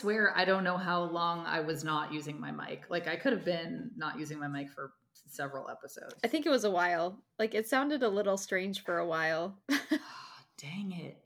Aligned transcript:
swear 0.00 0.32
I 0.36 0.44
don't 0.44 0.64
know 0.64 0.76
how 0.76 1.02
long 1.04 1.44
I 1.46 1.60
was 1.60 1.84
not 1.84 2.12
using 2.12 2.40
my 2.40 2.50
mic. 2.50 2.84
Like 2.88 3.06
I 3.08 3.16
could 3.16 3.32
have 3.32 3.44
been 3.44 3.90
not 3.96 4.18
using 4.18 4.38
my 4.38 4.48
mic 4.48 4.70
for 4.70 4.92
several 5.28 5.68
episodes. 5.68 6.14
I 6.24 6.28
think 6.28 6.46
it 6.46 6.50
was 6.50 6.64
a 6.64 6.70
while. 6.70 7.22
Like 7.38 7.54
it 7.54 7.68
sounded 7.68 8.02
a 8.02 8.08
little 8.08 8.36
strange 8.36 8.82
for 8.84 8.98
a 8.98 9.06
while. 9.06 9.56
oh, 9.70 9.80
Dang 10.58 10.92
it. 10.92 11.18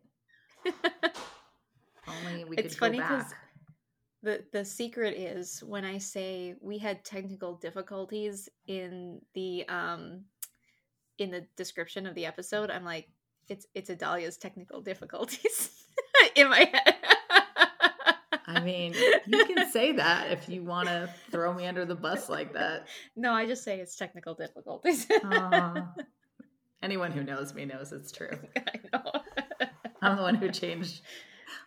Only 2.09 2.45
we 2.45 2.57
could 2.57 2.67
It's 2.67 2.75
go 2.77 2.87
funny 2.87 2.99
'cause 2.99 3.25
back. 3.33 3.35
the 4.23 4.45
the 4.53 4.65
secret 4.65 5.15
is 5.17 5.63
when 5.65 5.85
I 5.85 5.99
say 5.99 6.55
we 6.61 6.79
had 6.79 7.05
technical 7.05 7.55
difficulties 7.57 8.49
in 8.67 9.21
the 9.35 9.67
um 9.69 10.25
in 11.19 11.31
the 11.31 11.47
description 11.57 12.07
of 12.07 12.15
the 12.15 12.27
episode, 12.27 12.71
I'm 12.71 12.85
like, 12.85 13.09
it's 13.49 13.67
it's 13.75 13.91
Adalia's 13.91 14.37
technical 14.37 14.81
difficulties 14.91 15.85
in 16.37 16.49
my 16.51 16.65
head. 16.73 16.95
I 18.55 18.61
mean, 18.61 18.95
you 19.27 19.45
can 19.47 19.71
say 19.71 19.93
that 19.93 20.31
if 20.31 20.49
you 20.49 20.63
want 20.63 20.89
to 20.89 21.11
throw 21.31 21.53
me 21.53 21.67
under 21.67 21.85
the 21.85 21.95
bus 21.95 22.29
like 22.29 22.53
that. 22.55 22.87
no, 23.17 23.33
I 23.33 23.47
just 23.47 23.65
say 23.65 23.81
it's 23.81 23.97
technical 23.97 24.35
difficulties. 24.35 25.07
Aw. 25.25 25.93
anyone 26.83 27.13
who 27.13 27.23
knows 27.23 27.55
me 27.55 27.65
knows 27.65 27.93
it's 27.93 28.13
true. 28.13 28.39
I 28.57 28.81
know. 28.93 29.69
I'm 30.03 30.17
the 30.17 30.23
one 30.23 30.35
who 30.35 30.51
changed 30.51 31.03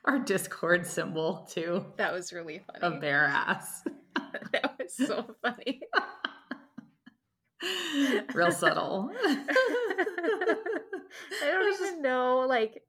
our 0.05 0.19
Discord 0.19 0.85
symbol 0.85 1.47
to 1.51 1.85
that 1.97 2.13
was 2.13 2.31
really 2.31 2.61
a 2.81 2.91
bare 2.91 3.25
ass. 3.25 3.83
that 4.51 4.75
was 4.79 4.93
so 4.95 5.35
funny. 5.41 5.81
Real 8.33 8.51
subtle. 8.51 9.11
I 11.41 11.45
don't 11.45 11.73
even 11.73 12.01
know 12.01 12.45
like 12.47 12.83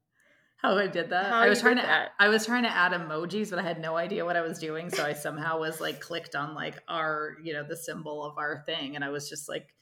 How 0.61 0.77
I 0.77 0.87
did 0.87 1.11
that. 1.11 1.27
How 1.27 1.39
I 1.39 1.47
was 1.47 1.61
trying 1.61 1.77
to 1.77 1.83
that. 1.83 2.11
I 2.19 2.27
was 2.27 2.45
trying 2.45 2.63
to 2.63 2.69
add 2.69 2.91
emojis, 2.91 3.49
but 3.49 3.59
I 3.59 3.61
had 3.61 3.79
no 3.79 3.95
idea 3.95 4.25
what 4.25 4.35
I 4.35 4.41
was 4.41 4.59
doing. 4.59 4.89
So 4.89 5.05
I 5.05 5.13
somehow 5.13 5.59
was 5.59 5.79
like 5.79 6.01
clicked 6.01 6.35
on 6.35 6.53
like 6.53 6.83
our, 6.89 7.37
you 7.41 7.53
know, 7.53 7.63
the 7.63 7.77
symbol 7.77 8.25
of 8.25 8.37
our 8.37 8.63
thing. 8.65 8.95
And 8.95 9.03
I 9.03 9.09
was 9.09 9.29
just 9.29 9.47
like 9.47 9.73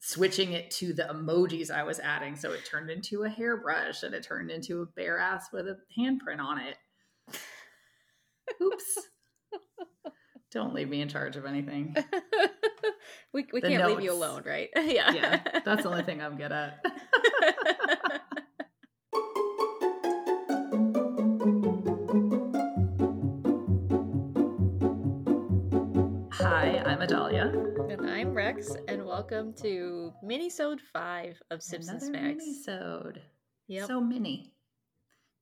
switching 0.00 0.52
it 0.52 0.72
to 0.72 0.92
the 0.92 1.04
emojis 1.04 1.70
I 1.70 1.84
was 1.84 2.00
adding. 2.00 2.34
So 2.34 2.50
it 2.50 2.64
turned 2.64 2.90
into 2.90 3.22
a 3.22 3.28
hairbrush 3.28 4.02
and 4.02 4.12
it 4.12 4.24
turned 4.24 4.50
into 4.50 4.82
a 4.82 4.86
bare 4.86 5.18
ass 5.18 5.52
with 5.52 5.66
a 5.66 5.76
handprint 5.96 6.40
on 6.40 6.58
it. 6.58 6.76
Oops. 8.60 8.98
Don't 10.50 10.74
leave 10.74 10.88
me 10.88 11.00
in 11.00 11.08
charge 11.08 11.36
of 11.36 11.44
anything. 11.44 11.94
we 13.32 13.46
we 13.52 13.60
The 13.60 13.68
can't 13.68 13.86
leave 13.86 14.00
you 14.00 14.12
alone, 14.12 14.42
right? 14.44 14.70
yeah. 14.76 15.12
Yeah, 15.12 15.60
that's 15.64 15.84
the 15.84 15.90
only 15.90 16.02
thing 16.02 16.20
I'm 16.20 16.36
good 16.36 16.50
at. 16.50 16.84
Hi, 26.60 26.82
I'm 26.84 27.00
Adalia. 27.02 27.52
and 27.88 28.10
I'm 28.10 28.34
Rex, 28.34 28.74
and 28.88 29.06
welcome 29.06 29.52
to 29.62 30.12
Minisode 30.24 30.80
5 30.92 31.40
of 31.52 31.62
Sips 31.62 31.86
and 31.86 32.02
Another 32.02 32.06
Smacks. 32.18 32.44
mini-sode. 32.44 33.22
Yep. 33.68 33.86
So 33.86 34.00
mini. 34.00 34.52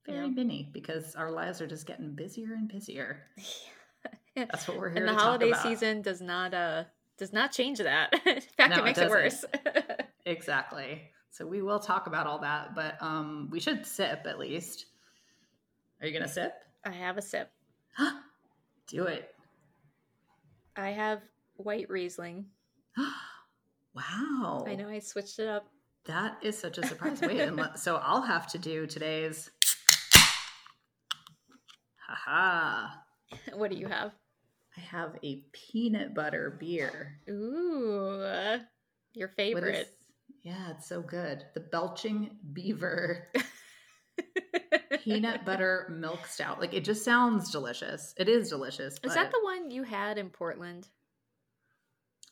Very 0.04 0.26
Yep. 0.26 0.34
mini 0.34 0.68
because 0.74 1.14
our 1.16 1.30
lives 1.30 1.62
are 1.62 1.66
just 1.66 1.86
getting 1.86 2.14
busier 2.14 2.52
and 2.52 2.68
busier. 2.68 3.22
That's 4.36 4.68
what 4.68 4.76
we're 4.76 4.90
here 4.90 4.98
and 4.98 5.08
the 5.08 5.12
to 5.12 5.16
talk 5.16 5.24
holiday 5.26 5.48
about. 5.52 5.62
season 5.62 6.02
does 6.02 6.20
not 6.20 6.52
uh 6.52 6.84
does 7.16 7.32
not 7.32 7.50
change 7.50 7.78
that. 7.78 8.12
In 8.26 8.40
fact, 8.42 8.70
No, 8.70 8.76
it 8.76 8.78
it 8.80 8.84
makes 8.84 8.98
it, 8.98 9.08
doesn't. 9.08 9.10
worse. 9.10 9.44
Exactly. 10.26 11.00
So 11.30 11.46
we 11.46 11.62
will 11.62 11.78
talk 11.78 12.08
about 12.08 12.26
all 12.26 12.40
that, 12.40 12.74
but 12.74 13.00
um 13.00 13.48
we 13.50 13.58
should 13.60 13.86
sip 13.86 14.26
at 14.26 14.38
least. 14.38 14.84
Are 16.02 16.06
you 16.06 16.12
gonna 16.12 16.28
sip? 16.28 16.52
I 16.84 16.90
have 16.90 17.16
a 17.16 17.22
sip. 17.22 17.50
Do 18.88 19.04
it. 19.04 19.32
I 20.76 20.90
have 20.90 21.20
white 21.56 21.88
Riesling. 21.88 22.46
wow. 23.94 24.64
I 24.66 24.74
know 24.74 24.88
I 24.88 24.98
switched 24.98 25.38
it 25.38 25.48
up. 25.48 25.66
That 26.04 26.36
is 26.42 26.56
such 26.58 26.78
a 26.78 26.86
surprise. 26.86 27.20
Wait, 27.20 27.50
so 27.76 27.96
I'll 27.96 28.22
have 28.22 28.46
to 28.52 28.58
do 28.58 28.86
today's. 28.86 29.50
Haha. 32.08 32.88
What 33.54 33.70
do 33.72 33.76
you 33.76 33.88
have? 33.88 34.12
I 34.76 34.80
have 34.80 35.16
a 35.24 35.42
peanut 35.52 36.14
butter 36.14 36.56
beer. 36.60 37.18
Ooh, 37.28 38.20
your 39.14 39.28
What 39.28 39.28
is- 39.28 39.34
favorite. 39.36 39.88
yeah, 40.44 40.70
it's 40.70 40.86
so 40.88 41.00
good. 41.02 41.44
The 41.54 41.60
Belching 41.60 42.36
Beaver 42.52 43.26
peanut 45.02 45.44
butter 45.44 45.92
milk 45.96 46.26
stout. 46.26 46.60
Like 46.60 46.74
it 46.74 46.84
just 46.84 47.04
sounds 47.04 47.50
delicious. 47.50 48.14
It 48.18 48.28
is 48.28 48.48
delicious. 48.50 48.96
Is 49.02 49.14
that 49.14 49.30
the 49.30 49.40
one 49.42 49.70
you 49.70 49.82
had 49.82 50.18
in 50.18 50.30
Portland? 50.30 50.88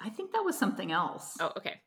I 0.00 0.09
think 0.10 0.32
that 0.32 0.44
was 0.44 0.59
something 0.59 0.91
else. 0.92 1.37
Oh, 1.41 1.53
okay. 1.56 1.81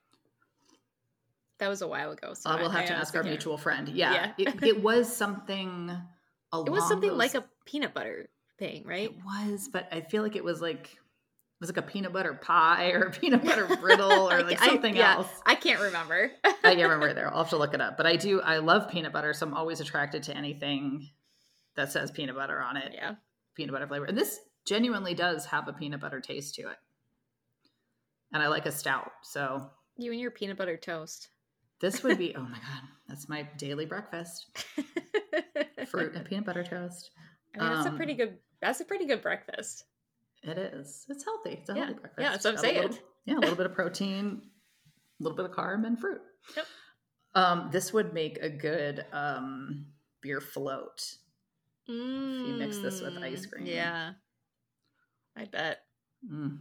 That 1.60 1.68
was 1.70 1.82
a 1.82 1.88
while 1.88 2.12
ago. 2.12 2.34
So 2.34 2.50
I 2.50 2.62
will 2.62 2.70
have 2.70 2.84
I 2.84 2.88
to 2.88 2.94
ask 2.94 3.16
our 3.16 3.22
can't- 3.24 3.32
mutual 3.34 3.58
friend. 3.58 3.90
Yeah, 3.90 4.14
Yeah. 4.14 4.32
it, 4.38 4.64
it 4.64 4.84
was 4.90 5.14
something. 5.16 5.90
It 6.54 6.70
was 6.70 6.88
something 6.88 7.10
along 7.10 7.20
like 7.20 7.36
a 7.36 7.44
peanut 7.66 7.94
butter 7.94 8.30
thing, 8.58 8.84
right? 8.86 9.10
It 9.10 9.18
was, 9.26 9.68
but 9.72 9.88
I 9.92 10.02
feel 10.02 10.24
like 10.24 10.36
it 10.36 10.44
was 10.44 10.62
like 10.62 10.98
it 11.60 11.62
was 11.62 11.70
like 11.70 11.78
a 11.78 11.82
peanut 11.82 12.14
butter 12.14 12.36
pie 12.36 12.92
or 12.92 13.02
a 13.04 13.12
peanut 13.12 13.44
butter 13.44 13.68
brittle 13.78 14.30
or 14.32 14.44
like 14.44 14.62
I- 14.62 14.68
something 14.68 14.96
yeah, 14.96 15.16
else. 15.16 15.28
I 15.46 15.56
can't 15.56 15.82
remember. 15.82 16.32
I 16.44 16.52
can't 16.62 16.78
remember 16.84 17.14
there. 17.14 17.30
I'll 17.32 17.40
have 17.44 17.50
to 17.50 17.58
look 17.58 17.74
it 17.74 17.82
up. 17.82 17.98
But 17.98 18.06
I 18.06 18.16
do. 18.16 18.42
I 18.42 18.58
love 18.60 18.90
peanut 18.92 19.12
butter, 19.12 19.34
so 19.34 19.48
I'm 19.48 19.54
always 19.56 19.80
attracted 19.80 20.24
to 20.24 20.38
anything 20.38 21.10
that 21.76 21.92
says 21.92 22.12
peanut 22.12 22.36
butter 22.36 22.60
on 22.62 22.78
it. 22.78 22.92
yeah. 22.94 23.16
Peanut 23.56 23.74
butter 23.74 23.88
flavor, 23.88 24.06
and 24.06 24.18
this 24.18 24.40
genuinely 24.66 25.16
does 25.16 25.46
have 25.48 25.68
a 25.68 25.74
peanut 25.74 26.00
butter 26.00 26.20
taste 26.22 26.54
to 26.56 26.64
it. 26.64 26.78
And 28.34 28.44
I 28.44 28.48
like 28.50 28.66
a 28.68 28.72
stout, 28.72 29.12
so 29.24 29.70
You 29.96 30.12
and 30.12 30.20
your 30.22 30.30
peanut 30.32 30.58
butter 30.58 30.78
toast. 30.78 31.30
this 31.80 32.04
would 32.04 32.18
be. 32.20 32.36
oh 32.36 32.42
my 32.44 32.58
god, 32.60 32.82
that's 33.08 33.28
my 33.30 33.48
daily 33.58 33.86
breakfast: 33.88 34.46
fruit 35.88 36.14
and 36.16 36.26
peanut 36.26 36.46
butter 36.46 36.64
toast. 36.64 37.10
I 37.56 37.64
mean, 37.64 37.74
that's 37.74 37.86
a 37.88 37.90
Um, 37.90 37.98
pretty 37.98 38.14
good. 38.14 38.38
That's 38.62 38.80
a 38.82 38.86
pretty 38.86 39.06
good 39.06 39.22
breakfast. 39.22 39.86
It 40.44 40.58
is. 40.58 41.06
It's 41.10 41.24
healthy. 41.24 41.52
It's 41.62 41.70
a 41.70 41.74
Yeah. 41.74 41.86
healthy 41.86 42.00
breakfast. 42.00 42.20
Yeah, 42.24 42.30
that's 42.32 42.46
what 42.46 42.50
I'm 42.52 42.56
Got 42.62 42.66
a 42.66 42.74
little- 42.76 42.92
saying. 42.94 43.04
yeah, 43.26 43.38
a 43.38 43.40
little 43.42 43.56
bit 43.56 43.66
of 43.66 43.74
protein, 43.74 44.42
a 45.20 45.24
little 45.24 45.36
bit 45.36 45.46
of 45.46 45.52
carb, 45.52 45.86
and 45.86 46.00
fruit. 46.00 46.22
Yep. 46.56 46.66
Um, 47.36 47.70
this 47.72 47.92
would 47.94 48.14
make 48.14 48.38
a 48.40 48.50
good 48.50 49.06
um, 49.12 49.88
beer 50.22 50.40
float. 50.42 51.18
If 51.90 51.94
you 52.48 52.56
mix 52.58 52.80
this 52.80 53.02
with 53.02 53.18
ice 53.18 53.46
cream. 53.46 53.66
Mm, 53.66 53.70
Yeah. 53.70 54.14
I 55.36 55.46
bet. 55.46 55.86
Mm. 56.30 56.60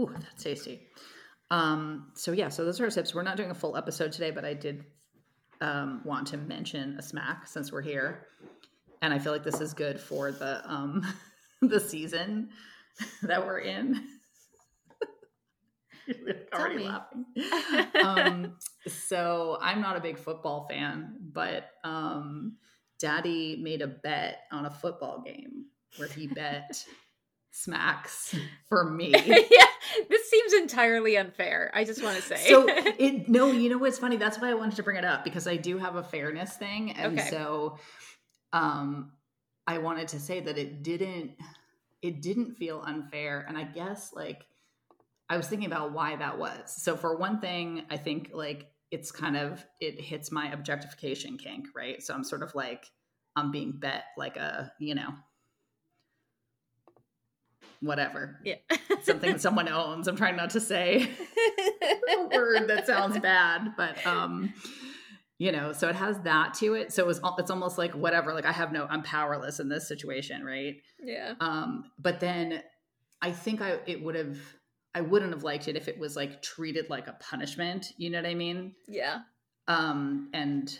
Ooh, 0.00 0.10
that's 0.20 0.42
tasty. 0.42 0.86
Um, 1.50 2.12
so 2.14 2.32
yeah, 2.32 2.48
so 2.48 2.64
those 2.64 2.80
are 2.80 2.84
our 2.84 2.90
tips. 2.90 3.14
We're 3.14 3.22
not 3.22 3.36
doing 3.36 3.50
a 3.50 3.54
full 3.54 3.76
episode 3.76 4.12
today, 4.12 4.30
but 4.30 4.44
I 4.44 4.54
did 4.54 4.84
um, 5.60 6.02
want 6.04 6.26
to 6.28 6.36
mention 6.36 6.96
a 6.98 7.02
smack 7.02 7.46
since 7.46 7.70
we're 7.72 7.82
here, 7.82 8.26
and 9.02 9.12
I 9.14 9.18
feel 9.18 9.32
like 9.32 9.44
this 9.44 9.60
is 9.60 9.74
good 9.74 10.00
for 10.00 10.32
the 10.32 10.62
um, 10.70 11.02
the 11.68 11.80
season 11.80 12.50
that 13.22 13.46
we're 13.46 13.60
in. 13.60 14.04
Already 16.52 16.76
me. 16.76 16.84
laughing. 16.84 17.24
um, 18.02 18.56
so 18.88 19.56
I'm 19.60 19.80
not 19.80 19.96
a 19.96 20.00
big 20.00 20.18
football 20.18 20.66
fan, 20.68 21.16
but 21.32 21.70
um, 21.84 22.56
Daddy 22.98 23.56
made 23.62 23.82
a 23.82 23.86
bet 23.86 24.40
on 24.50 24.66
a 24.66 24.70
football 24.70 25.22
game 25.24 25.66
where 25.96 26.08
he 26.08 26.26
bet 26.26 26.84
smacks 27.52 28.34
for 28.68 28.90
me. 28.90 29.12
yeah, 29.16 29.66
this 30.10 30.28
seems 30.28 30.52
entirely 30.54 31.16
unfair. 31.16 31.70
I 31.72 31.84
just 31.84 32.02
want 32.02 32.16
to 32.16 32.22
say. 32.22 32.48
so 32.48 32.66
it 32.68 33.28
no, 33.28 33.52
you 33.52 33.70
know 33.70 33.78
what's 33.78 33.98
funny? 33.98 34.16
That's 34.16 34.40
why 34.40 34.50
I 34.50 34.54
wanted 34.54 34.76
to 34.76 34.82
bring 34.82 34.96
it 34.96 35.04
up 35.04 35.22
because 35.24 35.46
I 35.46 35.56
do 35.56 35.78
have 35.78 35.94
a 35.96 36.02
fairness 36.02 36.56
thing, 36.56 36.92
and 36.92 37.18
Okay. 37.18 37.30
so 37.30 37.78
um, 38.52 39.12
I 39.66 39.78
wanted 39.78 40.08
to 40.08 40.20
say 40.20 40.40
that 40.40 40.58
it 40.58 40.82
didn't 40.82 41.32
it 42.02 42.20
didn't 42.20 42.56
feel 42.56 42.82
unfair, 42.84 43.44
and 43.48 43.56
I 43.56 43.64
guess 43.64 44.12
like 44.12 44.44
I 45.28 45.36
was 45.36 45.46
thinking 45.46 45.66
about 45.66 45.92
why 45.92 46.16
that 46.16 46.38
was. 46.38 46.82
So 46.82 46.96
for 46.96 47.16
one 47.16 47.40
thing, 47.40 47.82
I 47.90 47.96
think 47.96 48.30
like 48.32 48.66
it's 48.90 49.10
kind 49.10 49.36
of 49.36 49.64
it 49.80 50.00
hits 50.00 50.30
my 50.30 50.52
objectification 50.52 51.38
kink, 51.38 51.68
right? 51.74 52.02
So 52.02 52.12
I'm 52.12 52.24
sort 52.24 52.42
of 52.42 52.54
like 52.54 52.90
I'm 53.36 53.50
being 53.50 53.72
bet 53.72 54.04
like 54.16 54.36
a 54.36 54.72
you 54.78 54.94
know 54.94 55.14
whatever 57.80 58.38
yeah. 58.44 58.54
something 59.02 59.32
that 59.32 59.40
someone 59.40 59.68
owns. 59.68 60.06
I'm 60.08 60.16
trying 60.16 60.36
not 60.36 60.50
to 60.50 60.60
say 60.60 61.02
a 62.12 62.36
word 62.36 62.68
that 62.68 62.86
sounds 62.86 63.18
bad, 63.18 63.72
but 63.76 64.06
um, 64.06 64.52
you 65.42 65.50
know, 65.50 65.72
so 65.72 65.88
it 65.88 65.96
has 65.96 66.20
that 66.20 66.54
to 66.54 66.74
it. 66.74 66.92
So 66.92 67.04
it 67.06 67.08
it's 67.08 67.20
it's 67.36 67.50
almost 67.50 67.76
like 67.76 67.94
whatever. 67.94 68.32
Like 68.32 68.44
I 68.44 68.52
have 68.52 68.70
no, 68.70 68.86
I'm 68.88 69.02
powerless 69.02 69.58
in 69.58 69.68
this 69.68 69.88
situation, 69.88 70.44
right? 70.44 70.76
yeah. 71.02 71.34
Um, 71.40 71.90
but 71.98 72.20
then 72.20 72.62
I 73.20 73.32
think 73.32 73.60
I 73.60 73.80
it 73.86 74.00
would 74.04 74.14
have 74.14 74.38
I 74.94 75.00
wouldn't 75.00 75.32
have 75.32 75.42
liked 75.42 75.66
it 75.66 75.74
if 75.74 75.88
it 75.88 75.98
was 75.98 76.14
like 76.14 76.42
treated 76.42 76.90
like 76.90 77.08
a 77.08 77.14
punishment. 77.14 77.86
You 77.96 78.10
know 78.10 78.18
what 78.22 78.30
I 78.30 78.34
mean? 78.34 78.76
Yeah. 78.86 79.22
Um, 79.66 80.30
and 80.32 80.72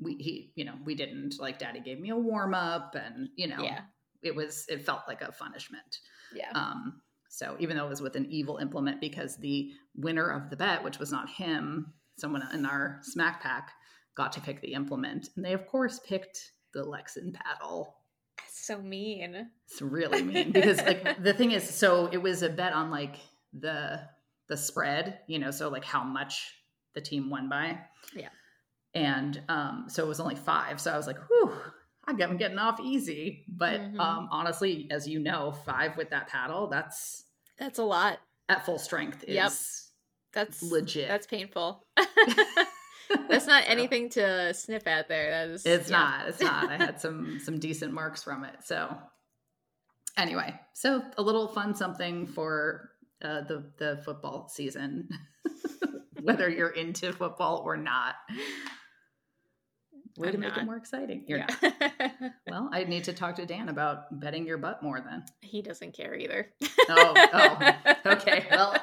we 0.00 0.14
he 0.16 0.52
you 0.56 0.64
know 0.64 0.74
we 0.84 0.96
didn't 0.96 1.36
like 1.38 1.60
Daddy 1.60 1.78
gave 1.78 2.00
me 2.00 2.10
a 2.10 2.16
warm 2.16 2.54
up, 2.54 2.96
and 2.96 3.28
you 3.36 3.46
know 3.46 3.62
Yeah. 3.62 3.82
it 4.24 4.34
was 4.34 4.64
it 4.68 4.84
felt 4.84 5.02
like 5.06 5.22
a 5.22 5.30
punishment. 5.30 5.98
Yeah. 6.34 6.50
Um, 6.56 7.02
so 7.30 7.54
even 7.60 7.76
though 7.76 7.86
it 7.86 7.90
was 7.90 8.02
with 8.02 8.16
an 8.16 8.26
evil 8.30 8.56
implement, 8.56 9.00
because 9.00 9.36
the 9.36 9.70
winner 9.94 10.28
of 10.28 10.50
the 10.50 10.56
bet, 10.56 10.82
which 10.82 10.98
was 10.98 11.12
not 11.12 11.28
him, 11.28 11.92
someone 12.16 12.42
in 12.52 12.66
our 12.66 12.98
smack 13.02 13.40
pack, 13.42 13.70
got 14.18 14.32
to 14.32 14.40
pick 14.42 14.60
the 14.60 14.74
implement, 14.74 15.30
and 15.36 15.44
they 15.44 15.54
of 15.54 15.66
course 15.66 15.98
picked 16.06 16.52
the 16.74 16.80
Lexan 16.84 17.32
paddle. 17.32 17.94
That's 18.36 18.66
so 18.66 18.82
mean. 18.82 19.48
It's 19.70 19.80
really 19.80 20.22
mean 20.22 20.52
because 20.58 20.78
like 20.82 21.22
the 21.22 21.32
thing 21.32 21.52
is, 21.52 21.62
so 21.68 22.08
it 22.12 22.18
was 22.18 22.42
a 22.42 22.50
bet 22.50 22.74
on 22.74 22.90
like 22.90 23.16
the 23.58 24.00
the 24.48 24.56
spread, 24.56 25.20
you 25.26 25.38
know, 25.38 25.50
so 25.50 25.68
like 25.70 25.84
how 25.84 26.02
much 26.04 26.52
the 26.94 27.00
team 27.00 27.30
won 27.30 27.48
by. 27.48 27.78
Yeah. 28.14 28.28
And 28.94 29.40
um, 29.48 29.84
so 29.88 30.02
it 30.04 30.08
was 30.08 30.20
only 30.20 30.34
five. 30.36 30.80
So 30.80 30.90
I 30.92 30.96
was 30.96 31.06
like, 31.06 31.18
whew, 31.28 31.52
I'm 32.06 32.16
getting 32.38 32.58
off 32.58 32.80
easy. 32.80 33.44
But 33.46 33.80
Mhm. 33.80 34.00
um, 34.00 34.28
honestly, 34.32 34.88
as 34.90 35.06
you 35.06 35.18
know, 35.20 35.52
five 35.66 35.96
with 35.98 36.10
that 36.10 36.28
paddle, 36.28 36.66
that's 36.68 37.24
That's 37.58 37.78
a 37.78 37.84
lot. 37.84 38.18
at 38.48 38.64
full 38.64 38.78
strength 38.78 39.22
is 39.24 39.34
Yep. 39.34 39.52
That's 40.32 40.62
legit. 40.62 41.08
That's 41.08 41.26
painful. 41.26 41.84
That's 43.28 43.46
not 43.46 43.64
anything 43.66 44.10
to 44.10 44.52
sniff 44.54 44.86
at 44.86 45.08
there. 45.08 45.30
That 45.30 45.48
is 45.54 45.66
It's 45.66 45.90
yeah. 45.90 45.98
not. 45.98 46.28
It's 46.28 46.40
not. 46.40 46.70
I 46.70 46.76
had 46.76 47.00
some 47.04 47.38
some 47.42 47.58
decent 47.58 47.92
marks 47.92 48.22
from 48.22 48.44
it. 48.44 48.54
So 48.64 48.94
anyway, 50.16 50.58
so 50.74 51.02
a 51.16 51.22
little 51.22 51.48
fun 51.48 51.74
something 51.74 52.26
for 52.26 52.90
uh, 53.22 53.42
the 53.42 53.70
the 53.78 54.00
football 54.04 54.48
season, 54.48 55.08
whether 56.22 56.48
you're 56.48 56.70
into 56.70 57.12
football 57.12 57.62
or 57.64 57.76
not. 57.76 58.14
Way 60.16 60.32
to 60.32 60.34
I'm 60.34 60.40
make 60.40 60.56
it 60.56 60.64
more 60.64 60.76
exciting. 60.76 61.24
You're 61.28 61.38
Yeah. 61.38 61.46
not. 61.62 62.32
Well, 62.50 62.70
I 62.72 62.82
need 62.82 63.04
to 63.04 63.12
talk 63.12 63.36
to 63.36 63.46
Dan 63.46 63.68
about 63.68 64.18
betting 64.18 64.46
your 64.48 64.58
butt 64.58 64.82
more 64.82 65.00
then. 65.00 65.22
he 65.42 65.62
doesn't 65.62 65.92
care 65.96 66.12
either. 66.16 66.48
Oh, 66.88 67.28
oh, 67.32 67.72
okay. 68.04 68.46
Well, 68.50 68.74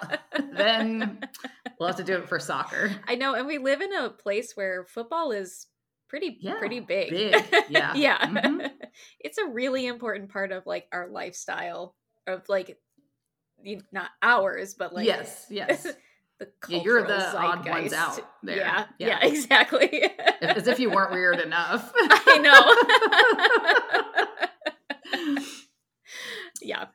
then 0.56 1.20
we'll 1.80 1.88
have 1.88 1.98
to 1.98 2.04
do 2.04 2.18
it 2.18 2.30
for 2.30 2.40
soccer. 2.40 2.92
I 3.08 3.16
know, 3.16 3.34
and 3.36 3.48
we 3.48 3.58
live 3.58 3.82
in 3.82 3.94
a 3.94 4.10
place 4.10 4.56
where 4.56 4.86
football 4.86 5.32
is 5.32 5.68
pretty 6.08 6.38
Yeah, 6.40 6.58
pretty 6.58 6.80
big. 6.80 7.10
big, 7.12 7.36
yeah. 7.70 7.94
yeah. 7.96 8.18
Mhm. 8.20 8.72
It's 9.20 9.38
a 9.38 9.46
really 9.48 9.86
important 9.88 10.30
part 10.32 10.54
of 10.54 10.66
like 10.66 10.88
our 10.94 11.08
lifestyle 11.10 11.96
of 12.28 12.48
like 12.48 12.78
not 13.92 14.10
ours, 14.22 14.74
but 14.74 14.94
like 14.94 15.06
yes, 15.06 15.48
yes. 15.50 15.84
the 16.40 16.48
Yeah, 16.70 16.82
you're 16.84 17.06
the 17.08 17.38
odd 17.38 17.68
ones 17.68 17.92
out 17.92 18.20
there. 18.44 18.58
Yeah, 18.58 18.86
Yeah. 19.00 19.08
yeah, 19.22 19.26
exactly. 19.28 20.04
As 20.42 20.68
if 20.68 20.80
you 20.80 20.92
weren't 20.92 21.12
weird 21.12 21.40
enough. 21.40 21.92
I 21.96 22.38
know. 22.38 22.62
yeah, 26.62 26.86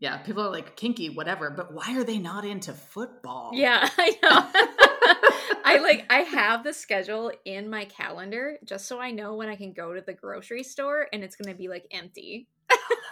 yeah, 0.00 0.18
people 0.18 0.42
are 0.44 0.50
like 0.50 0.76
kinky, 0.76 1.10
whatever, 1.10 1.50
but 1.50 1.72
why 1.72 1.96
are 1.98 2.04
they 2.04 2.18
not 2.18 2.44
into 2.44 2.72
football? 2.72 3.50
yeah, 3.54 3.88
I 3.98 4.16
know. 4.22 5.58
I 5.64 5.78
like 5.78 6.06
I 6.10 6.20
have 6.20 6.64
the 6.64 6.72
schedule 6.72 7.32
in 7.44 7.68
my 7.68 7.84
calendar 7.84 8.58
just 8.64 8.86
so 8.86 9.00
I 9.00 9.10
know 9.10 9.34
when 9.34 9.48
I 9.48 9.56
can 9.56 9.72
go 9.72 9.92
to 9.94 10.00
the 10.00 10.12
grocery 10.14 10.62
store 10.62 11.06
and 11.12 11.22
it's 11.24 11.36
going 11.36 11.52
to 11.52 11.58
be 11.58 11.68
like 11.68 11.86
empty. 11.90 12.48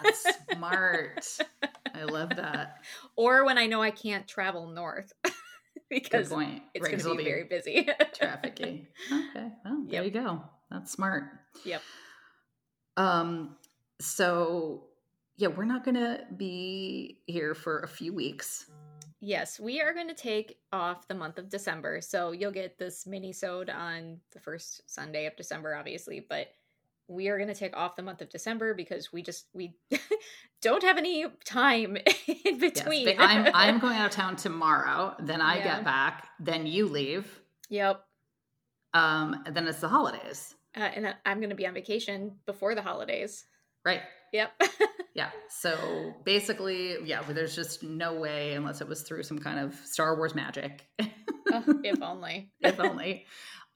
That's 0.03 0.35
smart. 0.53 1.27
I 1.95 2.03
love 2.03 2.35
that. 2.37 2.77
Or 3.15 3.45
when 3.45 3.57
I 3.57 3.65
know 3.65 3.81
I 3.81 3.89
can't 3.91 4.27
travel 4.27 4.67
north 4.67 5.11
because 5.89 6.27
it's 6.27 6.31
Right, 6.31 6.61
going 6.75 6.91
to 6.91 6.95
it'll 6.99 7.15
be 7.15 7.23
very 7.23 7.43
busy. 7.45 7.87
trafficy. 8.13 8.85
Okay. 9.11 9.47
Well, 9.65 9.83
there 9.89 10.03
Yep. 10.03 10.05
you 10.05 10.11
go. 10.11 10.43
That's 10.69 10.91
smart. 10.91 11.23
Yep. 11.65 11.81
Um, 12.97 13.55
so 13.99 14.83
yeah, 15.37 15.47
we're 15.49 15.65
not 15.65 15.83
gonna 15.85 16.21
be 16.35 17.19
here 17.25 17.53
for 17.55 17.79
a 17.79 17.87
few 17.87 18.13
weeks. 18.13 18.69
Yes, 19.19 19.59
we 19.59 19.81
are 19.81 19.93
going 19.95 20.09
to 20.09 20.13
take 20.13 20.59
off 20.71 21.07
the 21.07 21.15
month 21.15 21.39
of 21.39 21.49
December. 21.49 22.01
So 22.01 22.33
you'll 22.33 22.51
get 22.51 22.77
this 22.77 23.07
mini 23.07 23.33
sode 23.33 23.67
on 23.67 24.19
the 24.31 24.39
first 24.39 24.83
Sunday 24.85 25.25
of 25.25 25.35
December, 25.35 25.73
obviously, 25.75 26.19
but 26.29 26.49
we 27.07 27.27
are 27.29 27.37
going 27.37 27.47
to 27.47 27.55
take 27.55 27.75
off 27.75 27.95
the 27.95 28.03
month 28.03 28.21
of 28.21 28.29
December 28.29 28.75
because 28.75 29.11
we 29.11 29.23
just 29.23 29.47
we 29.55 29.73
don't 30.61 30.83
have 30.83 30.99
any 30.99 31.25
time 31.45 31.97
in 32.45 32.59
between. 32.59 33.05
but 33.05 33.15
I'm 33.17 33.47
I'm 33.55 33.79
going 33.79 33.97
out 33.97 34.05
of 34.05 34.11
town 34.11 34.35
tomorrow. 34.35 35.15
Then 35.19 35.41
I 35.41 35.57
Yeah. 35.57 35.63
get 35.77 35.83
back. 35.83 36.27
Then 36.39 36.67
you 36.67 36.85
leave. 36.87 37.41
Yep. 37.69 38.03
Um, 38.93 39.41
and 39.47 39.55
then 39.55 39.67
it's 39.67 39.79
the 39.81 39.87
holidays, 39.89 40.53
Uh, 40.75 40.81
and 40.81 41.15
I'm 41.25 41.39
going 41.39 41.49
to 41.49 41.55
be 41.55 41.65
on 41.65 41.73
vacation 41.73 42.33
before 42.45 42.75
the 42.75 42.81
holidays. 42.83 43.45
right? 43.83 44.01
Yep. 44.33 44.51
Yeah. 45.15 45.31
So 45.49 46.13
basically, 46.25 46.95
yeah, 47.03 47.23
there's 47.23 47.55
just 47.55 47.81
no 47.81 48.13
way 48.13 48.53
unless 48.53 48.81
it 48.81 48.87
was 48.87 49.01
through 49.01 49.23
some 49.23 49.39
kind 49.39 49.57
of 49.59 49.73
Star 49.73 50.15
Wars 50.15 50.35
magic. 50.35 50.85
Oh, 51.51 51.63
if 51.83 52.03
only. 52.03 52.51
if 52.61 52.79
only. 52.79 53.25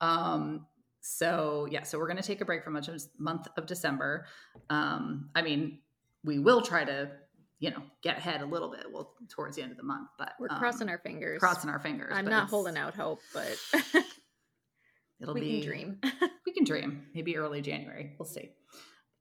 Um, 0.01 0.67
so 0.99 1.67
yeah, 1.71 1.81
so 1.81 1.97
we're 1.97 2.07
gonna 2.07 2.21
take 2.21 2.41
a 2.41 2.45
break 2.45 2.63
for 2.63 2.69
much 2.69 2.89
of 2.89 3.01
month 3.17 3.47
of 3.57 3.65
December. 3.65 4.27
Um, 4.69 5.31
I 5.33 5.41
mean, 5.41 5.79
we 6.23 6.37
will 6.37 6.61
try 6.61 6.83
to, 6.83 7.09
you 7.57 7.71
know, 7.71 7.81
get 8.03 8.19
ahead 8.19 8.41
a 8.43 8.45
little 8.45 8.69
bit. 8.69 8.85
Well, 8.93 9.15
towards 9.27 9.55
the 9.55 9.63
end 9.63 9.71
of 9.71 9.77
the 9.77 9.83
month, 9.83 10.09
but 10.19 10.33
We're 10.39 10.45
um, 10.51 10.59
crossing 10.59 10.89
our 10.89 10.99
fingers. 10.99 11.39
crossing 11.39 11.71
our 11.71 11.79
fingers. 11.79 12.13
I'm 12.15 12.25
not 12.25 12.49
holding 12.49 12.77
out 12.77 12.93
hope, 12.93 13.19
but 13.33 13.57
It'll 15.19 15.33
we 15.33 15.41
be 15.41 15.61
can 15.61 15.67
dream. 15.67 15.99
We 16.45 16.53
can 16.53 16.65
dream. 16.65 17.03
Maybe 17.15 17.35
early 17.37 17.61
January. 17.61 18.15
We'll 18.19 18.27
see. 18.29 18.51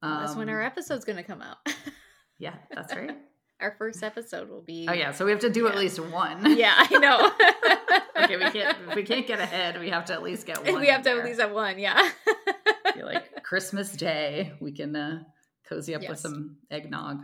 That's 0.02 0.34
when 0.36 0.48
Um, 0.48 0.54
our 0.54 0.62
episode's 0.62 1.04
going 1.04 1.16
to 1.18 1.22
come 1.22 1.42
out. 1.42 1.58
yeah, 2.38 2.54
that's 2.74 2.94
right. 2.94 3.16
our 3.60 3.74
first 3.78 4.02
episode 4.02 4.48
will 4.48 4.62
be. 4.62 4.86
Oh 4.88 4.92
yeah, 4.92 5.12
so 5.12 5.24
we 5.24 5.30
have 5.30 5.40
to 5.40 5.50
do 5.50 5.66
at 5.68 5.76
least 5.76 5.98
one. 6.00 6.56
Yeah, 6.56 6.74
I 6.76 6.98
know. 6.98 8.24
okay, 8.24 8.36
we 8.36 8.50
can't. 8.50 8.96
We 8.96 9.02
can't 9.02 9.26
get 9.26 9.40
ahead, 9.40 9.78
we 9.78 9.90
have 9.90 10.06
to 10.06 10.14
at 10.14 10.22
least 10.22 10.46
get 10.46 10.64
one. 10.64 10.80
we 10.80 10.86
have 10.88 11.02
to 11.02 11.10
there. 11.10 11.18
at 11.20 11.24
least 11.26 11.40
have 11.40 11.52
one. 11.52 11.78
Yeah. 11.78 12.10
Be 12.94 13.02
like 13.02 13.42
Christmas 13.42 13.92
Day, 13.92 14.52
we 14.60 14.72
can 14.72 14.96
uh, 14.96 15.22
cozy 15.68 15.94
up 15.94 16.08
with 16.08 16.18
some 16.18 16.56
eggnog. 16.70 17.22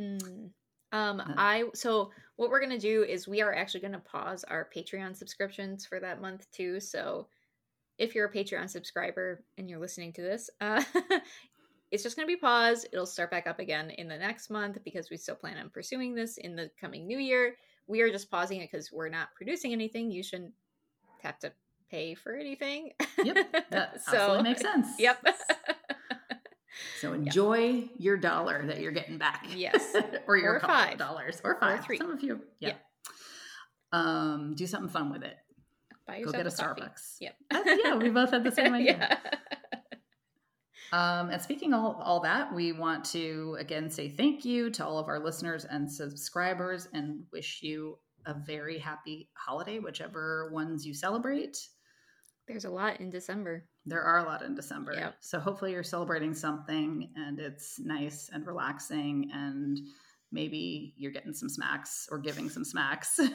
Mm. 0.00 0.50
Um, 0.92 1.20
Uh, 1.20 1.24
I 1.36 1.64
so 1.74 2.10
what 2.36 2.50
we're 2.50 2.60
gonna 2.60 2.78
do 2.78 3.02
is 3.04 3.26
we 3.28 3.40
are 3.42 3.54
actually 3.54 3.80
gonna 3.80 4.00
pause 4.00 4.44
our 4.44 4.68
Patreon 4.74 5.16
subscriptions 5.16 5.86
for 5.86 6.00
that 6.00 6.20
month 6.20 6.46
too. 6.50 6.80
So 6.80 7.28
if 7.98 8.14
you're 8.14 8.26
a 8.26 8.32
Patreon 8.32 8.68
subscriber 8.68 9.42
and 9.56 9.70
you're 9.70 9.78
listening 9.78 10.12
to 10.14 10.22
this, 10.22 10.50
uh, 10.60 10.82
it's 11.92 12.02
just 12.02 12.16
gonna 12.16 12.26
be 12.26 12.36
paused. 12.36 12.88
It'll 12.92 13.06
start 13.06 13.30
back 13.30 13.46
up 13.46 13.60
again 13.60 13.90
in 13.90 14.08
the 14.08 14.16
next 14.18 14.50
month 14.50 14.78
because 14.84 15.10
we 15.10 15.16
still 15.16 15.36
plan 15.36 15.58
on 15.58 15.70
pursuing 15.70 16.14
this 16.16 16.38
in 16.38 16.56
the 16.56 16.70
coming 16.80 17.06
new 17.06 17.18
year. 17.18 17.54
We 17.86 18.00
are 18.00 18.10
just 18.10 18.30
pausing 18.30 18.60
it 18.60 18.70
because 18.72 18.90
we're 18.90 19.08
not 19.10 19.28
producing 19.36 19.72
anything. 19.72 20.10
You 20.10 20.22
shouldn't 20.24 20.52
have 21.22 21.38
to 21.40 21.52
pay 21.90 22.14
for 22.14 22.34
anything. 22.34 22.92
Yep, 23.22 23.52
that 23.70 23.94
absolutely 24.08 24.42
makes 24.42 24.62
sense. 24.62 24.88
Yep. 24.98 25.24
So 27.00 27.12
enjoy 27.12 27.90
your 27.98 28.16
dollar 28.16 28.64
that 28.66 28.80
you're 28.80 28.92
getting 28.92 29.18
back. 29.18 29.46
Yes. 29.54 29.94
or 30.26 30.36
your 30.36 30.54
Or 30.54 30.60
five. 30.60 30.96
dollars 30.98 31.40
or 31.44 31.58
five. 31.60 31.84
three. 31.84 31.98
Some 31.98 32.10
of 32.10 32.22
you, 32.22 32.40
yeah. 32.60 32.68
Yeah. 32.70 32.74
Um, 33.92 34.54
do 34.56 34.66
something 34.66 34.88
fun 34.88 35.12
with 35.12 35.22
it. 35.22 35.36
Buy 36.06 36.14
Go 36.22 36.30
yourself 36.32 36.44
get 36.44 36.46
a 36.46 36.56
coffee. 36.56 36.80
Starbucks. 36.80 37.16
Yep. 37.20 37.34
Yeah, 37.84 37.94
we 37.96 38.08
both 38.08 38.30
had 38.30 38.42
the 38.42 38.50
same 38.52 38.72
idea. 38.72 39.18
yeah. 39.22 39.36
Um, 40.92 41.30
and 41.30 41.40
speaking 41.40 41.72
all 41.72 42.00
all 42.04 42.20
that, 42.20 42.54
we 42.54 42.72
want 42.72 43.04
to 43.06 43.56
again 43.58 43.88
say 43.90 44.08
thank 44.10 44.44
you 44.44 44.70
to 44.70 44.84
all 44.84 44.98
of 44.98 45.08
our 45.08 45.18
listeners 45.24 45.64
and 45.64 45.90
subscribers, 45.90 46.86
and 46.92 47.22
wish 47.32 47.60
you 47.62 47.98
a 48.26 48.34
very 48.46 48.78
happy 48.78 49.30
holiday, 49.34 49.78
whichever 49.78 50.50
ones 50.52 50.86
you 50.86 50.94
celebrate. 50.94 51.56
There's 52.46 52.64
a 52.66 52.70
lot 52.70 53.00
in 53.00 53.08
December. 53.10 53.64
There 53.86 54.02
are 54.02 54.18
a 54.18 54.24
lot 54.24 54.42
in 54.42 54.54
December, 54.54 54.92
Yep. 54.94 55.14
so 55.20 55.40
hopefully 55.40 55.72
you're 55.72 55.82
celebrating 55.82 56.34
something 56.34 57.10
and 57.16 57.38
it's 57.40 57.78
nice 57.80 58.30
and 58.32 58.46
relaxing, 58.46 59.30
and 59.32 59.78
maybe 60.32 60.94
you're 60.96 61.12
getting 61.12 61.32
some 61.34 61.48
smacks 61.48 62.08
or 62.10 62.18
giving 62.18 62.48
some 62.48 62.64
smacks. 62.64 63.20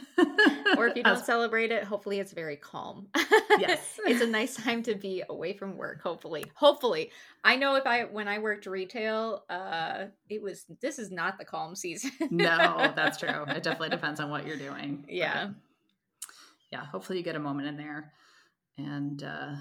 Or 0.78 0.88
if 0.88 0.98
you 0.98 1.04
don't 1.10 1.24
celebrate 1.26 1.72
it, 1.72 1.86
hopefully 1.86 2.20
it's 2.20 2.34
very 2.34 2.58
calm. 2.58 3.08
Yes. 3.58 3.98
it's 4.06 4.22
a 4.22 4.28
nice 4.28 4.56
time 4.56 4.84
to 4.84 4.96
be 4.96 5.24
away 5.30 5.54
from 5.54 5.78
work, 5.78 6.02
hopefully. 6.02 6.44
Hopefully. 6.56 7.12
I 7.44 7.56
know 7.56 7.76
if 7.76 7.86
I 7.86 8.04
when 8.04 8.28
I 8.28 8.40
worked 8.40 8.66
retail, 8.66 9.46
uh 9.50 10.08
it 10.30 10.42
was 10.42 10.66
this 10.82 11.00
is 11.00 11.10
not 11.10 11.38
the 11.40 11.46
calm 11.46 11.74
season. 11.76 12.12
no, 12.32 12.92
that's 12.96 13.18
true. 13.18 13.44
It 13.48 13.64
definitely 13.64 13.90
depends 13.90 14.20
on 14.20 14.30
what 14.30 14.46
you're 14.46 14.58
doing. 14.58 15.04
but 15.06 15.14
Yeah. 15.14 15.50
yeah. 16.72 16.86
Hopefully 16.86 17.18
you 17.20 17.24
get 17.24 17.36
a 17.38 17.40
moment 17.40 17.70
in 17.70 17.78
there 17.78 18.12
and 18.78 19.24
uh, 19.24 19.56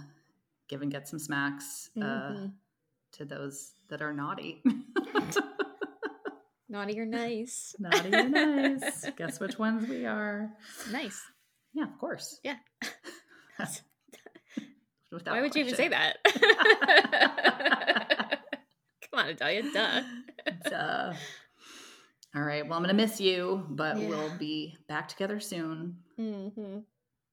give 0.69 0.83
and 0.83 0.91
get 0.91 1.07
some 1.09 1.21
smacks 1.21 1.91
uh, 1.97 2.05
Mhm. 2.05 2.53
to 3.13 3.25
those 3.25 3.71
that 3.89 4.03
are 4.03 4.13
naughty. 4.13 4.61
Naughty 6.69 6.99
or 6.99 7.07
nice. 7.07 7.75
naughty 7.81 8.15
or 8.15 8.29
nice. 8.29 9.09
Guess 9.17 9.39
which 9.41 9.59
ones 9.59 9.89
we 9.89 10.05
are. 10.07 10.51
Nice. 10.91 11.21
Yeah, 11.75 11.85
of 11.85 11.99
course. 11.99 12.41
Yeah. 12.43 12.57
Without 15.13 15.35
Why 15.35 15.41
would 15.43 15.55
you 15.55 15.63
even 15.63 15.75
say 15.77 15.89
that? 15.89 16.19
Come 19.11 19.21
on, 19.21 19.29
Adalia, 19.29 19.63
duh. 19.73 20.03
Duh. 20.69 21.13
All 22.35 22.43
right. 22.43 22.65
Well, 22.67 22.75
I'm 22.77 22.83
going 22.85 22.95
to 22.97 23.03
miss 23.03 23.21
you, 23.21 23.65
but 23.71 23.99
Yeah. 23.99 24.09
we'll 24.09 24.37
be 24.39 24.77
back 24.89 25.09
together 25.09 25.41
soon. 25.41 25.99
hmm 26.17 26.49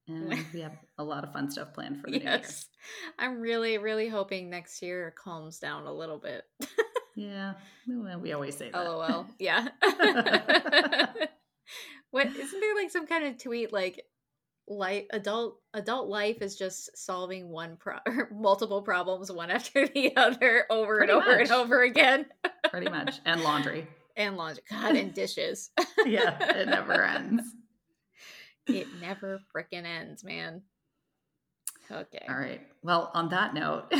And 0.07 0.45
we 0.53 0.61
have 0.61 0.77
a 0.97 1.03
lot 1.03 1.23
of 1.25 1.33
fun 1.33 1.49
stuff 1.51 1.73
planned 1.73 1.99
for 1.99 2.09
the 2.11 2.19
new 2.19 2.23
year. 2.23 2.39
Yes. 2.41 2.67
I'm 3.19 3.39
really, 3.41 3.77
really 3.79 4.07
hoping 4.07 4.49
next 4.49 4.81
year 4.81 5.13
calms 5.21 5.59
down 5.59 5.85
a 5.87 5.93
little 5.93 6.19
bit. 6.19 6.43
Yeah. 7.15 7.53
Well, 7.87 8.19
we 8.19 8.33
always 8.33 8.57
say 8.57 8.69
that. 8.71 8.77
LOL. 8.83 9.27
Yeah. 9.39 9.67
what 12.11 12.27
isn't 12.27 12.59
there 12.59 12.75
like 12.75 12.91
some 12.91 13.07
kind 13.07 13.25
of 13.25 13.37
tweet 13.41 13.71
like 13.73 14.03
life 14.67 15.05
adult 15.11 15.59
adult 15.73 16.07
life 16.07 16.41
is 16.41 16.55
just 16.55 16.95
solving 16.97 17.49
one 17.49 17.75
pro 17.77 17.95
multiple 18.31 18.81
problems 18.81 19.31
one 19.31 19.51
after 19.51 19.87
the 19.87 20.15
other 20.15 20.65
over 20.69 20.97
Pretty 20.97 21.11
and 21.13 21.21
over 21.21 21.31
much. 21.31 21.41
and 21.41 21.51
over 21.51 21.81
again 21.83 22.25
Pretty 22.69 22.89
much. 22.89 23.15
And 23.25 23.41
laundry. 23.41 23.87
and 24.15 24.37
laundry 24.37 24.63
god 24.69 24.95
and 24.95 25.13
dishes 25.13 25.71
Yeah. 26.05 26.37
It 26.57 26.67
never 26.67 27.03
ends. 27.03 27.43
it 28.67 28.87
never 29.01 29.39
frickin' 29.55 29.85
ends 29.85 30.23
man 30.23 30.61
okay 31.91 32.25
All 32.29 32.35
right. 32.37 32.61
Well, 32.83 33.11
on 33.13 33.29
that 33.29 33.53
note, 33.53 33.91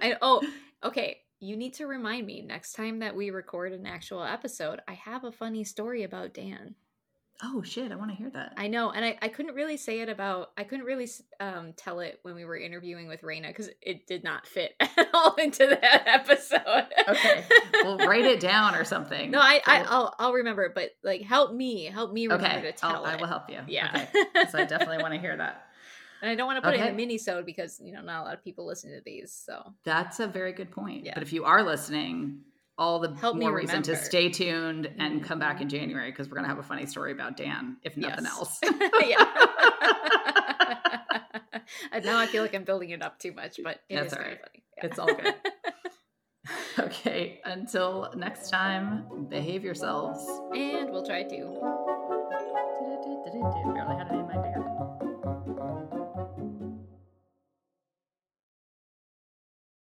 I, 0.00 0.16
oh 0.22 0.42
okay 0.82 1.18
you 1.40 1.56
need 1.56 1.74
to 1.74 1.86
remind 1.86 2.26
me 2.26 2.42
next 2.42 2.72
time 2.72 3.00
that 3.00 3.14
we 3.14 3.30
record 3.30 3.72
an 3.72 3.86
actual 3.86 4.22
episode 4.22 4.80
i 4.88 4.92
have 4.92 5.24
a 5.24 5.32
funny 5.32 5.64
story 5.64 6.02
about 6.02 6.34
dan 6.34 6.74
oh 7.42 7.62
shit, 7.62 7.92
I 7.92 7.96
want 7.96 8.10
to 8.10 8.16
hear 8.16 8.30
that. 8.30 8.54
I 8.56 8.68
know, 8.68 8.90
and 8.90 9.04
I, 9.04 9.18
I 9.20 9.28
couldn't 9.28 9.54
really 9.54 9.76
say 9.76 10.00
it 10.00 10.08
about 10.08 10.52
I 10.56 10.64
couldn't 10.64 10.84
really 10.84 11.08
um, 11.40 11.72
tell 11.76 12.00
it 12.00 12.18
when 12.22 12.34
we 12.34 12.44
were 12.44 12.56
interviewing 12.56 13.08
with 13.08 13.22
Raina 13.22 13.48
because 13.48 13.68
it 13.82 14.06
did 14.06 14.24
not 14.24 14.46
fit 14.46 14.74
at 14.80 15.08
all 15.12 15.34
into 15.34 15.66
that 15.66 16.02
episode. 16.06 16.86
Okay. 17.08 17.44
Well, 17.82 17.98
write 17.98 18.24
it 18.24 18.40
down 18.40 18.74
or 18.74 18.84
something. 18.84 19.30
no, 19.30 19.38
I, 19.38 19.60
I 19.66 19.82
Well, 19.82 19.88
I'll 19.90 20.14
I'll 20.18 20.32
remember, 20.32 20.64
it, 20.64 20.74
but 20.74 20.90
like 21.02 21.22
help 21.22 21.52
me, 21.52 21.84
help 21.86 22.12
me 22.12 22.26
remember 22.26 22.46
okay. 22.46 22.62
to 22.62 22.72
tell 22.72 23.04
I'll, 23.04 23.06
I 23.06 23.16
will 23.16 23.26
help 23.26 23.50
you. 23.50 23.60
Yeah, 23.66 24.06
Okay. 24.14 24.50
So 24.50 24.58
I 24.58 24.64
definitely 24.64 24.98
want 24.98 25.14
to 25.14 25.20
hear 25.20 25.36
that. 25.36 25.65
And 26.22 26.30
I 26.30 26.34
don't 26.34 26.46
want 26.46 26.58
to 26.58 26.62
put 26.62 26.74
it 26.74 26.78
in 26.78 26.82
Okay. 26.82 26.92
a 26.92 26.94
mini-sode 26.94 27.46
because 27.46 27.80
you 27.82 27.92
know 27.92 28.00
not 28.00 28.22
a 28.22 28.24
lot 28.24 28.34
of 28.34 28.44
people 28.44 28.66
listen 28.66 28.90
to 28.92 29.00
these. 29.04 29.32
So 29.32 29.74
That's 29.84 30.20
a 30.20 30.26
very 30.26 30.52
good 30.52 30.70
point. 30.70 31.04
Yeah. 31.04 31.14
But 31.14 31.22
if 31.22 31.32
you 31.32 31.44
are 31.44 31.62
listening, 31.62 32.40
all 32.78 32.98
the 32.98 33.14
Help 33.14 33.36
me 33.36 33.46
more 33.46 33.54
reason 33.54 33.82
to 33.82 33.96
stay 33.96 34.28
tuned 34.28 34.86
and 34.98 35.16
mm-hmm. 35.16 35.24
come 35.24 35.38
back 35.38 35.60
in 35.60 35.68
January 35.68 36.10
because 36.10 36.28
we're 36.28 36.36
going 36.36 36.44
to 36.44 36.48
have 36.48 36.58
a 36.58 36.62
funny 36.62 36.86
story 36.86 37.12
about 37.12 37.36
Dan, 37.36 37.76
if 37.82 37.96
nothing 37.96 38.24
Yes. 38.24 38.36
else. 38.36 38.58
yeah. 39.06 39.24
and 41.92 42.04
now 42.04 42.18
I 42.18 42.26
feel 42.26 42.42
like 42.42 42.54
I'm 42.54 42.64
building 42.64 42.90
it 42.90 43.02
up 43.02 43.18
too 43.18 43.32
much, 43.32 43.60
but 43.62 43.80
it 43.88 43.94
is 43.94 44.00
That's 44.00 44.14
all 44.14 44.22
very 44.22 44.36
funny. 44.36 44.62
Yeah. 44.76 44.86
It's 44.86 44.98
all 44.98 45.06
good. 45.06 45.34
okay. 46.86 47.40
Until 47.44 48.12
next 48.14 48.50
time, 48.50 49.26
behave 49.28 49.64
yourselves. 49.64 50.24
and 50.54 50.90
we'll 50.90 51.06
try 51.06 51.22
to. 51.22 51.36